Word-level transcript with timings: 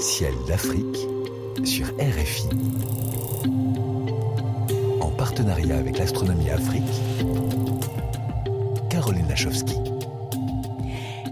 Ciel 0.00 0.32
d'Afrique 0.46 1.06
sur 1.62 1.86
RFI. 1.98 2.48
En 4.98 5.10
partenariat 5.10 5.76
avec 5.76 5.98
l'Astronomie 5.98 6.48
Afrique, 6.48 6.82
Caroline 8.88 9.28
Lachowski. 9.28 9.76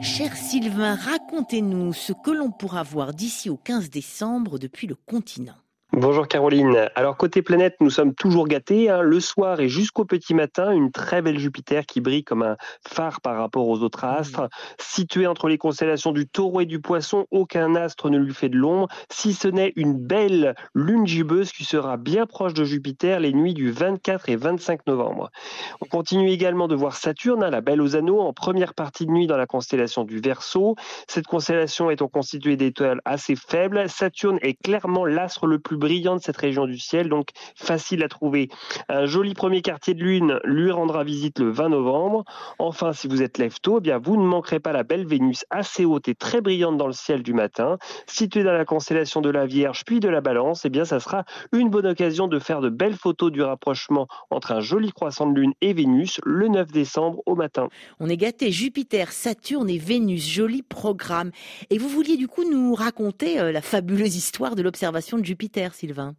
Cher 0.03 0.37
Sylvain, 0.37 0.97
racontez-nous 0.97 1.95
ce 1.95 2.13
que 2.13 2.31
l'on 2.31 2.51
pourra 2.51 2.83
voir 2.83 3.15
d'ici 3.15 3.49
au 3.49 3.57
15 3.57 3.89
décembre 3.89 4.59
depuis 4.59 4.87
le 4.87 4.97
continent. 4.97 5.57
Bonjour 6.01 6.29
Caroline. 6.29 6.89
Alors 6.95 7.17
côté 7.17 7.43
planète, 7.43 7.75
nous 7.81 7.91
sommes 7.91 8.15
toujours 8.15 8.47
gâtés. 8.47 8.89
Hein. 8.89 9.03
Le 9.03 9.19
soir 9.19 9.59
et 9.59 9.69
jusqu'au 9.69 10.05
petit 10.05 10.33
matin, 10.33 10.71
une 10.71 10.93
très 10.93 11.23
belle 11.23 11.41
Jupiter 11.41 11.87
qui 11.87 12.01
brille 12.01 12.23
comme 12.23 12.45
un 12.45 12.57
phare 12.87 13.21
par 13.21 13.37
rapport 13.37 13.67
aux 13.67 13.81
autres 13.81 14.07
mmh. 14.07 14.11
astres. 14.11 14.49
Situé 14.79 15.27
entre 15.27 15.49
les 15.49 15.59
constellations 15.59 16.13
du 16.13 16.29
Taureau 16.29 16.61
et 16.61 16.67
du 16.67 16.81
Poisson, 16.81 17.27
aucun 17.33 17.75
astre 17.75 18.11
ne 18.11 18.19
lui 18.19 18.33
fait 18.33 18.49
de 18.49 18.57
l'ombre, 18.57 18.87
si 19.11 19.35
ce 19.35 19.49
n'est 19.49 19.73
une 19.75 19.95
belle 19.95 20.55
lune 20.73 21.05
gibbeuse 21.05 21.51
qui 21.51 21.65
sera 21.65 21.97
bien 21.97 22.27
proche 22.27 22.55
de 22.55 22.63
Jupiter 22.63 23.19
les 23.19 23.33
nuits 23.33 23.55
du 23.55 23.73
24 23.73 24.29
et 24.29 24.37
25 24.37 24.87
novembre. 24.87 25.33
On 25.81 25.87
continue 25.87 26.31
également 26.31 26.69
de 26.69 26.77
voir 26.77 26.95
Saturne, 26.95 27.43
hein, 27.43 27.51
la 27.51 27.61
belle 27.61 27.83
aux 27.83 27.97
anneaux, 27.97 28.21
en 28.21 28.33
première 28.33 28.75
partie 28.75 29.05
de 29.05 29.11
nuit 29.11 29.27
dans 29.27 29.37
la 29.37 29.47
constellation 29.47 30.05
du 30.05 30.21
Verseau. 30.21 30.77
Cette 31.09 31.27
constellation 31.27 31.91
étant 31.91 32.07
constituée 32.07 32.57
d'étoiles 32.57 33.01
assez 33.05 33.35
faibles, 33.35 33.89
Saturne 33.89 34.39
est 34.43 34.55
clairement 34.63 35.05
l'astre 35.05 35.49
le 35.49 35.59
plus 35.59 35.77
brillant 35.77 35.88
de 35.89 36.21
cette 36.21 36.37
région 36.37 36.67
du 36.67 36.79
ciel, 36.79 37.09
donc 37.09 37.29
facile 37.57 38.03
à 38.03 38.09
trouver. 38.09 38.49
Un 38.89 39.07
joli 39.07 39.35
premier 39.35 39.63
quartier 39.63 39.95
de 39.95 40.03
lune 40.03 40.39
lui 40.45 40.71
rendra 40.71 41.03
visite 41.03 41.39
le 41.39 41.51
20 41.51 41.71
novembre. 41.71 42.25
Enfin, 42.59 42.93
si 42.93 43.09
vous 43.09 43.23
êtes 43.23 43.39
lève 43.39 43.59
tôt, 43.61 43.79
eh 43.79 43.81
bien 43.81 43.99
vous 43.99 44.17
ne 44.17 44.27
manquerez 44.27 44.61
pas 44.61 44.73
la 44.73 44.83
belle 44.83 45.07
Vénus 45.07 45.45
assez 45.51 45.85
haute 45.85 46.09
et 46.09 46.15
très 46.15 46.41
brillante 46.41 46.77
dans 46.77 46.87
le 46.87 46.93
ciel 46.93 47.23
du 47.23 47.33
matin, 47.33 47.79
située 48.07 48.45
dans 48.45 48.53
la 48.53 48.65
constellation 48.65 49.21
de 49.21 49.31
la 49.31 49.47
Vierge 49.47 49.85
puis 49.87 50.01
de 50.01 50.09
la 50.09 50.21
Balance. 50.21 50.65
Eh 50.67 50.71
bien, 50.71 50.85
ça 50.85 51.01
sera 51.01 51.25
une 51.53 51.71
bonne 51.71 51.87
occasion 51.87 52.29
de 52.29 52.39
faire 52.39 52.61
de 52.61 52.69
belles 52.69 52.97
photos 52.97 53.33
du 53.33 53.43
rapprochement 53.43 54.09
entre 54.31 54.53
un 54.53 54.61
joli 54.61 54.93
croissant 54.93 55.27
de 55.27 55.41
lune 55.41 55.53
et 55.63 55.73
Vénus 55.73 56.21
le 56.25 56.49
9 56.49 56.71
décembre 56.71 57.23
au 57.25 57.35
matin. 57.35 57.69
On 57.99 58.09
est 58.09 58.17
gâté 58.17 58.53
Jupiter, 58.53 59.11
Saturne 59.13 59.71
et 59.71 59.79
Vénus, 59.79 60.29
joli 60.29 60.63
programme. 60.63 61.31
Et 61.71 61.79
vous 61.79 61.89
vouliez 61.89 62.17
du 62.17 62.29
coup 62.29 62.45
nous 62.49 62.75
raconter 62.75 63.41
euh, 63.41 63.53
la 63.53 63.63
fabuleuse 63.63 64.17
histoire 64.17 64.55
de 64.55 64.63
l'observation 64.63 65.19
de 65.19 65.25
Jupiter 65.25 65.75
Sylvain 65.79 66.17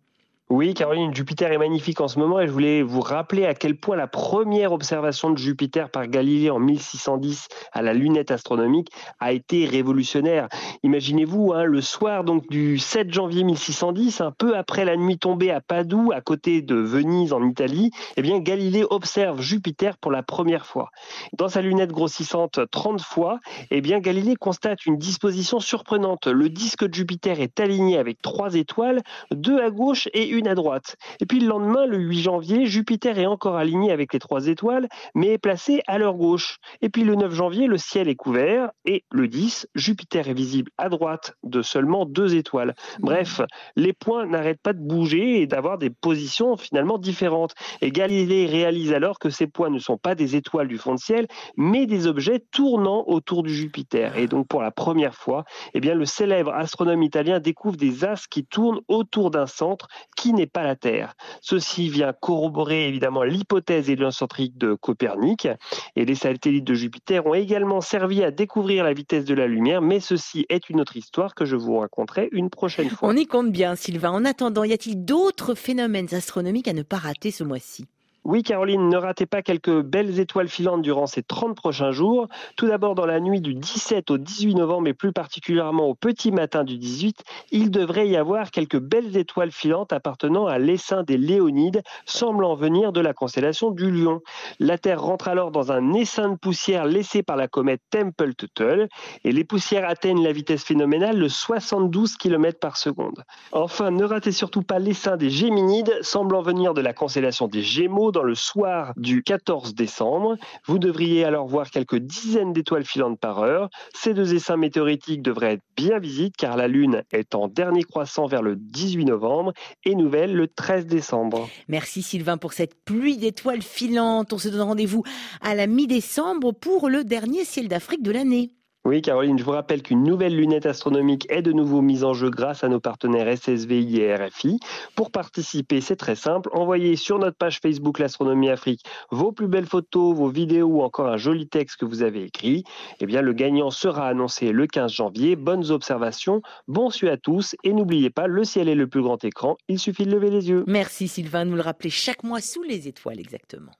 oui, 0.51 0.73
Caroline, 0.73 1.13
Jupiter 1.13 1.51
est 1.51 1.59
magnifique 1.59 2.01
en 2.01 2.07
ce 2.07 2.17
moment 2.17 2.39
et 2.39 2.47
je 2.47 2.51
voulais 2.51 2.81
vous 2.81 3.01
rappeler 3.01 3.45
à 3.45 3.53
quel 3.53 3.77
point 3.77 3.95
la 3.95 4.07
première 4.07 4.71
observation 4.71 5.29
de 5.29 5.37
Jupiter 5.37 5.91
par 5.91 6.07
Galilée 6.07 6.49
en 6.49 6.57
1610 6.57 7.49
à 7.71 7.83
la 7.83 7.93
lunette 7.93 8.31
astronomique 8.31 8.89
a 9.19 9.31
été 9.31 9.67
révolutionnaire. 9.67 10.49
Imaginez-vous, 10.81 11.53
hein, 11.53 11.65
le 11.65 11.81
soir 11.81 12.23
donc 12.23 12.49
du 12.49 12.79
7 12.79 13.13
janvier 13.13 13.43
1610, 13.43 14.21
un 14.21 14.31
peu 14.31 14.57
après 14.57 14.85
la 14.85 14.97
nuit 14.97 15.19
tombée 15.19 15.51
à 15.51 15.61
Padoue, 15.61 16.11
à 16.13 16.21
côté 16.21 16.63
de 16.63 16.73
Venise 16.73 17.31
en 17.31 17.47
Italie, 17.47 17.91
eh 18.17 18.23
bien 18.23 18.39
Galilée 18.39 18.85
observe 18.89 19.39
Jupiter 19.41 19.97
pour 19.97 20.11
la 20.11 20.23
première 20.23 20.65
fois. 20.65 20.89
Dans 21.33 21.47
sa 21.47 21.61
lunette 21.61 21.91
grossissante 21.91 22.59
30 22.71 23.01
fois, 23.01 23.39
eh 23.69 23.81
bien 23.81 23.99
Galilée 23.99 24.35
constate 24.35 24.87
une 24.87 24.97
disposition 24.97 25.59
surprenante. 25.59 26.25
Le 26.25 26.49
disque 26.49 26.85
de 26.85 26.93
Jupiter 26.95 27.39
est 27.39 27.59
aligné 27.59 27.99
avec 27.99 28.19
trois 28.23 28.55
étoiles, 28.55 29.03
deux 29.29 29.61
à 29.61 29.69
gauche 29.69 30.09
et 30.15 30.27
une 30.27 30.38
à 30.47 30.55
droite. 30.55 30.95
Et 31.19 31.25
puis 31.25 31.39
le 31.39 31.47
lendemain, 31.47 31.85
le 31.85 31.97
8 31.97 32.21
janvier, 32.21 32.65
Jupiter 32.65 33.17
est 33.19 33.25
encore 33.25 33.55
aligné 33.55 33.91
avec 33.91 34.13
les 34.13 34.19
trois 34.19 34.47
étoiles, 34.47 34.87
mais 35.15 35.27
est 35.33 35.37
placé 35.37 35.81
à 35.87 35.97
leur 35.97 36.15
gauche. 36.15 36.57
Et 36.81 36.89
puis 36.89 37.03
le 37.03 37.15
9 37.15 37.33
janvier, 37.33 37.67
le 37.67 37.77
ciel 37.77 38.07
est 38.07 38.15
couvert, 38.15 38.71
et 38.85 39.03
le 39.11 39.27
10, 39.27 39.67
Jupiter 39.75 40.27
est 40.27 40.33
visible 40.33 40.71
à 40.77 40.89
droite 40.89 41.33
de 41.43 41.61
seulement 41.61 42.05
deux 42.05 42.35
étoiles. 42.35 42.75
Bref, 42.99 43.41
les 43.75 43.93
points 43.93 44.25
n'arrêtent 44.25 44.61
pas 44.61 44.73
de 44.73 44.81
bouger 44.81 45.41
et 45.41 45.47
d'avoir 45.47 45.77
des 45.77 45.89
positions 45.89 46.57
finalement 46.57 46.97
différentes. 46.97 47.53
Et 47.81 47.91
Galilée 47.91 48.45
réalise 48.45 48.93
alors 48.93 49.19
que 49.19 49.29
ces 49.29 49.47
points 49.47 49.69
ne 49.69 49.79
sont 49.79 49.97
pas 49.97 50.15
des 50.15 50.35
étoiles 50.35 50.67
du 50.67 50.77
fond 50.77 50.95
de 50.95 50.99
ciel, 50.99 51.27
mais 51.57 51.85
des 51.85 52.07
objets 52.07 52.43
tournant 52.51 53.03
autour 53.07 53.43
du 53.43 53.53
Jupiter. 53.53 54.17
Et 54.17 54.27
donc 54.27 54.47
pour 54.47 54.61
la 54.61 54.71
première 54.71 55.15
fois, 55.15 55.45
eh 55.73 55.79
bien, 55.79 55.95
le 55.95 56.05
célèbre 56.05 56.53
astronome 56.53 57.03
italien 57.03 57.39
découvre 57.39 57.77
des 57.77 58.05
astres 58.05 58.29
qui 58.29 58.45
tournent 58.45 58.81
autour 58.87 59.31
d'un 59.31 59.47
centre 59.47 59.87
qui 60.15 60.28
n'est 60.33 60.47
pas 60.47 60.63
la 60.63 60.75
Terre. 60.75 61.13
Ceci 61.41 61.89
vient 61.89 62.13
corroborer 62.13 62.87
évidemment 62.87 63.23
l'hypothèse 63.23 63.89
héliocentrique 63.89 64.57
de 64.57 64.73
Copernic 64.73 65.47
et 65.95 66.05
les 66.05 66.15
satellites 66.15 66.65
de 66.65 66.73
Jupiter 66.73 67.25
ont 67.25 67.33
également 67.33 67.81
servi 67.81 68.23
à 68.23 68.31
découvrir 68.31 68.83
la 68.83 68.93
vitesse 68.93 69.25
de 69.25 69.33
la 69.33 69.47
lumière, 69.47 69.81
mais 69.81 69.99
ceci 69.99 70.45
est 70.49 70.69
une 70.69 70.81
autre 70.81 70.97
histoire 70.97 71.35
que 71.35 71.45
je 71.45 71.55
vous 71.55 71.77
raconterai 71.77 72.29
une 72.31 72.49
prochaine 72.49 72.89
fois. 72.89 73.09
On 73.09 73.15
y 73.15 73.25
compte 73.25 73.51
bien, 73.51 73.75
Sylvain. 73.75 74.11
En 74.11 74.25
attendant, 74.25 74.63
y 74.63 74.73
a-t-il 74.73 75.05
d'autres 75.05 75.55
phénomènes 75.55 76.13
astronomiques 76.13 76.67
à 76.67 76.73
ne 76.73 76.83
pas 76.83 76.97
rater 76.97 77.31
ce 77.31 77.43
mois-ci? 77.43 77.85
Oui, 78.25 78.43
Caroline, 78.43 78.89
ne 78.89 78.97
ratez 78.97 79.25
pas 79.25 79.41
quelques 79.41 79.81
belles 79.81 80.19
étoiles 80.19 80.49
filantes 80.49 80.81
durant 80.81 81.07
ces 81.07 81.23
30 81.23 81.55
prochains 81.55 81.91
jours. 81.91 82.27
Tout 82.57 82.67
d'abord, 82.67 82.93
dans 82.93 83.05
la 83.05 83.19
nuit 83.19 83.41
du 83.41 83.55
17 83.55 84.11
au 84.11 84.17
18 84.17 84.55
novembre, 84.55 84.87
et 84.89 84.93
plus 84.93 85.13
particulièrement 85.13 85.87
au 85.87 85.95
petit 85.95 86.31
matin 86.31 86.63
du 86.63 86.77
18, 86.77 87.23
il 87.51 87.71
devrait 87.71 88.07
y 88.07 88.17
avoir 88.17 88.51
quelques 88.51 88.79
belles 88.79 89.17
étoiles 89.17 89.51
filantes 89.51 89.93
appartenant 89.93 90.47
à 90.47 90.59
l'essaim 90.59 91.03
des 91.03 91.17
Léonides, 91.17 91.81
semblant 92.05 92.55
venir 92.55 92.91
de 92.91 92.99
la 92.99 93.13
constellation 93.13 93.71
du 93.71 93.89
Lion. 93.89 94.21
La 94.59 94.77
Terre 94.77 95.01
rentre 95.01 95.29
alors 95.29 95.51
dans 95.51 95.71
un 95.71 95.93
essaim 95.93 96.29
de 96.29 96.37
poussière 96.37 96.85
laissé 96.85 97.23
par 97.23 97.37
la 97.37 97.47
comète 97.47 97.81
Tempel-Tuttle, 97.89 98.89
et 99.23 99.31
les 99.31 99.43
poussières 99.43 99.89
atteignent 99.89 100.23
la 100.23 100.33
vitesse 100.33 100.63
phénoménale 100.63 101.19
de 101.19 101.27
72 101.27 102.15
km 102.17 102.59
par 102.59 102.77
seconde. 102.77 103.23
Enfin, 103.53 103.91
ne 103.91 104.03
ratez 104.03 104.31
surtout 104.31 104.61
pas 104.61 104.77
l'essaim 104.77 105.17
des 105.17 105.29
Géminides, 105.29 105.97
semblant 106.01 106.41
venir 106.41 106.73
de 106.73 106.81
la 106.81 106.93
constellation 106.93 107.47
des 107.47 107.61
Gémeaux, 107.61 108.08
dans 108.11 108.23
le 108.23 108.35
soir 108.35 108.93
du 108.97 109.23
14 109.23 109.75
décembre. 109.75 110.37
Vous 110.65 110.79
devriez 110.79 111.25
alors 111.25 111.47
voir 111.47 111.69
quelques 111.69 111.97
dizaines 111.97 112.53
d'étoiles 112.53 112.85
filantes 112.85 113.19
par 113.19 113.39
heure. 113.39 113.69
Ces 113.93 114.13
deux 114.13 114.33
essaims 114.33 114.57
météoritiques 114.57 115.21
devraient 115.21 115.53
être 115.53 115.63
bien 115.75 115.99
visibles 115.99 116.35
car 116.37 116.57
la 116.57 116.67
Lune 116.67 117.03
est 117.11 117.35
en 117.35 117.47
dernier 117.47 117.83
croissant 117.83 118.27
vers 118.27 118.41
le 118.41 118.55
18 118.55 119.05
novembre 119.05 119.53
et 119.85 119.95
nouvelle 119.95 120.35
le 120.35 120.47
13 120.47 120.85
décembre. 120.85 121.49
Merci 121.67 122.01
Sylvain 122.01 122.37
pour 122.37 122.53
cette 122.53 122.83
pluie 122.83 123.17
d'étoiles 123.17 123.61
filantes. 123.61 124.33
On 124.33 124.37
se 124.37 124.49
donne 124.49 124.61
rendez-vous 124.61 125.03
à 125.41 125.55
la 125.55 125.67
mi-décembre 125.67 126.51
pour 126.53 126.89
le 126.89 127.03
dernier 127.03 127.45
ciel 127.45 127.67
d'Afrique 127.67 128.03
de 128.03 128.11
l'année. 128.11 128.51
Oui, 128.85 129.01
Caroline, 129.01 129.37
je 129.37 129.43
vous 129.43 129.51
rappelle 129.51 129.83
qu'une 129.83 130.03
nouvelle 130.03 130.37
lunette 130.37 130.65
astronomique 130.65 131.27
est 131.29 131.41
de 131.41 131.51
nouveau 131.51 131.81
mise 131.81 132.05
en 132.05 132.13
jeu 132.13 132.29
grâce 132.29 132.63
à 132.63 132.69
nos 132.69 132.79
partenaires 132.79 133.37
SSVI 133.37 133.99
et 133.99 134.15
RFI. 134.15 134.57
Pour 134.95 135.11
participer, 135.11 135.81
c'est 135.81 135.97
très 135.97 136.15
simple. 136.15 136.49
Envoyez 136.53 136.95
sur 136.95 137.19
notre 137.19 137.35
page 137.35 137.59
Facebook 137.59 137.99
L'Astronomie 137.99 138.49
Afrique 138.49 138.81
vos 139.11 139.33
plus 139.33 139.49
belles 139.49 139.65
photos, 139.65 140.15
vos 140.15 140.29
vidéos 140.29 140.67
ou 140.67 140.81
encore 140.81 141.07
un 141.07 141.17
joli 141.17 141.47
texte 141.47 141.77
que 141.77 141.85
vous 141.85 142.03
avez 142.03 142.23
écrit. 142.23 142.63
Eh 143.01 143.05
bien, 143.05 143.21
le 143.21 143.33
gagnant 143.33 143.69
sera 143.69 144.07
annoncé 144.07 144.53
le 144.53 144.65
15 144.65 144.91
janvier. 144.91 145.35
Bonnes 145.35 145.71
observations, 145.71 146.41
bon 146.69 146.89
suivi 146.89 147.11
à 147.11 147.17
tous 147.17 147.57
et 147.65 147.73
n'oubliez 147.73 148.09
pas, 148.09 148.27
le 148.27 148.45
ciel 148.45 148.69
est 148.69 148.75
le 148.75 148.87
plus 148.87 149.01
grand 149.01 149.21
écran. 149.25 149.57
Il 149.67 149.77
suffit 149.77 150.05
de 150.05 150.11
lever 150.11 150.29
les 150.29 150.49
yeux. 150.49 150.63
Merci 150.67 151.09
Sylvain, 151.09 151.43
nous 151.43 151.55
le 151.55 151.61
rappeler 151.61 151.89
chaque 151.89 152.23
mois 152.23 152.39
sous 152.39 152.63
les 152.63 152.87
étoiles 152.87 153.19
exactement. 153.19 153.73